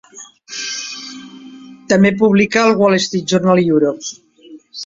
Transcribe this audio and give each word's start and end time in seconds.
També 1.93 2.13
publica 2.23 2.65
al 2.65 2.75
"Wall 2.81 2.99
Street 3.07 3.31
Journal 3.35 3.63
Europe". 3.67 4.19